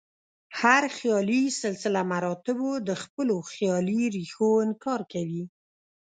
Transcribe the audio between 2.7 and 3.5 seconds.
د خپلو